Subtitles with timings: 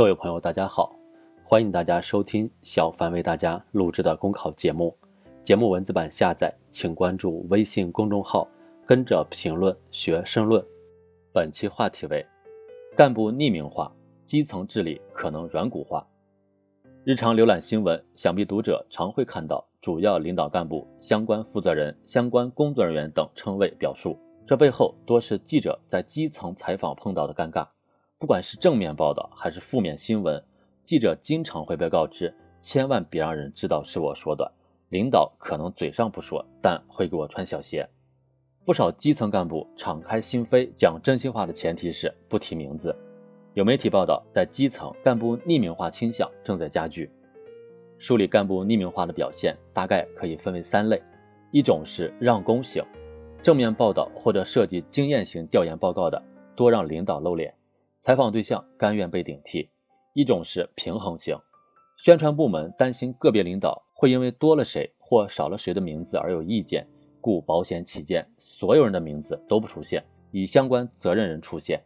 [0.00, 0.96] 各位朋友，大家好，
[1.44, 4.96] 欢迎大家收听小凡为大家录制的公考节目。
[5.42, 8.48] 节目文字版下载，请关注微信公众号，
[8.86, 10.64] 跟着评论学申论。
[11.34, 12.24] 本期话题为：
[12.96, 13.94] 干部匿名化，
[14.24, 16.08] 基层治理可能软骨化。
[17.04, 27.66] 日常浏览新闻，想必读者常会看到主要领导干部、相关负责人、相关工作人员等称谓表述，这背后多是记者在基层采访碰到的尴尬。
[28.20, 30.44] 不管是正面报道还是负面新闻，
[30.82, 34.52] 记者经常会被告知，千万别让人知道是我说的。
[34.90, 37.88] 领导可能嘴上不说，但会给我穿小鞋。
[38.62, 42.94] 不少基层干部敞开心扉讲真心话的前提是不提名字。
[43.54, 47.10] 有媒体报道，在基层干部匿名化倾向正在加剧。
[47.96, 51.02] 梳理干部匿名化的表现，大概可以分为三类：
[51.52, 52.84] 一种是让功型，
[53.42, 56.22] 正面报道或者涉及经验型调研报告的，
[56.54, 57.54] 多让领导露脸，
[58.00, 59.68] 采访对象甘愿被顶替；
[60.14, 61.36] 一种是平衡型，
[61.98, 66.88] 宣传部门担心个别领导会因为多了谁或少了谁的名字而有意见，
[67.20, 71.78] 故保险起见，所有人的名字都不出现，以相关责任人出现。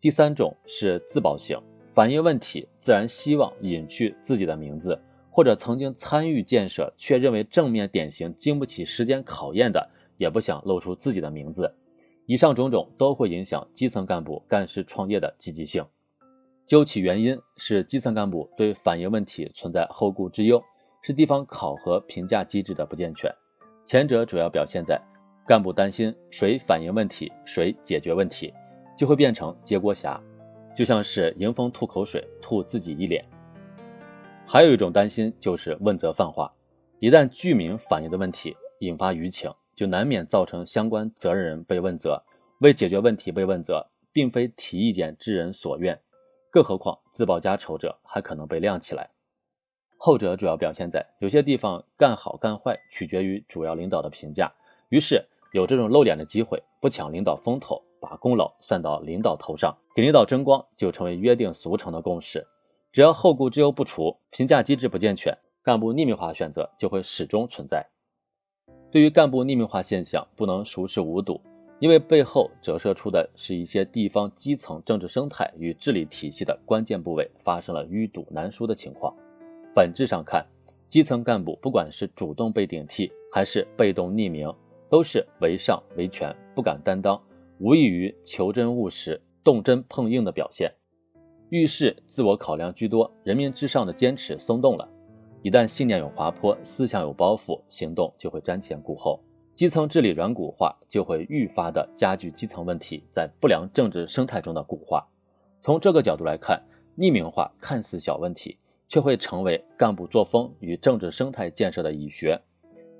[0.00, 5.00] 第三种是自保型，反映问题自然希望隐去自己的名字，
[5.30, 11.72] 或者曾经参与建设却认为正面典型经不起时间考验的，也不想露出自己的名字。
[12.26, 15.84] 以上种种都会影响基层干部干事创业的积极性。
[16.66, 20.62] 究其原因，是基层干部对反映问题存在后顾之忧，
[21.02, 23.30] 是地方考核评价机制的不健全。
[23.84, 25.00] 前者主要表现在
[25.46, 28.52] 干部担心谁反映问题，谁解决问题。
[28.96, 30.22] 就会变成接锅侠，
[30.72, 33.24] 就像是迎风吐口水，吐自己一脸。
[34.46, 36.48] 还有一种担心就是问责泛化，
[37.00, 42.22] 一旦居民反映的问题引发舆情，就难免造成相关责任人被问责，
[42.60, 46.00] 为解决问题被问责，并非提意见之人所愿。
[46.50, 49.10] 更何况自报家丑者还可能被亮起来。
[49.96, 54.52] 后者主要表现在有些地方干好干坏取决于主要领导的评价，
[54.88, 57.82] 于是有这种露脸的机会，不抢领导风头。
[58.00, 62.46] 把功劳算到领导头上，给领导争光，就成为约定俗成的共识。
[62.92, 67.93] 只要后顾之忧不除，评价机制不健全，干部匿名化选择就会始终存在。
[68.94, 71.40] 对于干部匿名化现象，不能熟视无睹，
[71.80, 79.12] 因为背后折射出的是一些地方基层政治生态与治理体系的关键部位发生了淤堵难疏的情况。
[79.74, 80.46] 本质上看，
[80.88, 84.48] 基层干部不管是主动被顶替，还是被动匿名，
[84.88, 87.20] 都是唯上唯权，不敢担当。
[87.58, 90.72] 无异于求真务实、动真碰硬的表现，
[91.48, 94.88] 遇事自我考量居多，人民至上的坚持松动了。
[95.44, 99.20] 一旦信念有滑坡、思想有包袱，行动就会瞻前顾后，
[99.52, 105.06] 基层治理软骨化，就会愈发的加剧基层问题在不良政治生态中的固化。
[105.60, 106.58] 从这个角度来看，
[106.96, 108.56] 匿名化看似小问题，
[108.88, 112.40] 却会成为干部作风与政治生态建设的蚁穴，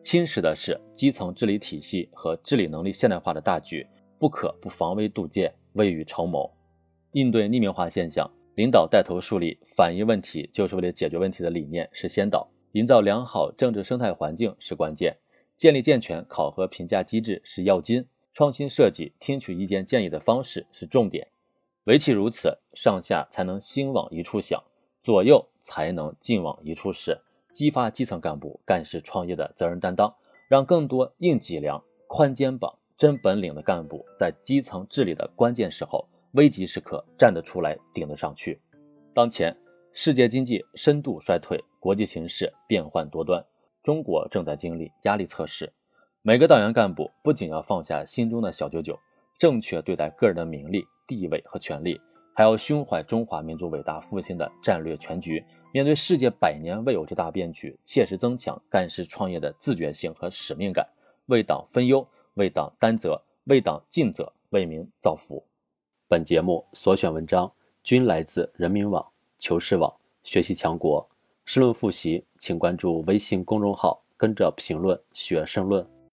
[0.02, 3.86] 侵蚀的是基层治理体系和治理能力现代化的大局。
[4.18, 6.52] 不可不防微杜渐，未雨绸缪。
[7.12, 15.16] 应对匿名化现象，领导带头树立反映问题就是为了解决问题的理念是先导，营造良好政治生态环境是关键，
[15.56, 21.26] 建立健全考核评价机制是要紧，创新设计听取意见建议的方式是重点。
[21.84, 24.62] 唯其如此，上下才能心往一处想，
[25.02, 27.18] 左右才能劲往一处使，
[27.50, 30.14] 激发基层干部干事创业的责任担当，
[30.48, 32.78] 让更多硬脊梁、宽肩膀。
[32.96, 38.60] 真本领的干部在基层治理的关键时候、危急时刻站得出来、顶得上去。
[39.12, 39.56] 当前
[39.92, 43.44] 世界经济深度衰退，国际形势变幻多端，
[43.82, 45.72] 中国正在经历压力测试。
[46.22, 48.98] 每个党员干部不仅要放下心中的小九九，
[49.38, 52.00] 正确对待个人的名利、地位和权利，
[52.34, 55.44] 还要胸怀中华民族伟大复兴的战略全局。
[55.72, 60.86] 面对世界百年未有之大变局，切实增强干事创业的自觉性和使命感，
[61.26, 62.06] 为党分忧。
[62.34, 65.40] 为党担责，为党尽责，为民造福。
[66.06, 67.50] 本节目所选文章
[67.82, 69.04] 均来自人民网、
[69.38, 69.92] 求是网、
[70.22, 71.08] 学习强国。
[71.46, 75.93] 申论复习，请关注微信公众号，跟着评论学申论。